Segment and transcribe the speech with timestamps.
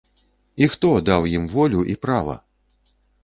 [0.65, 2.35] І хто даў ім волю і права?!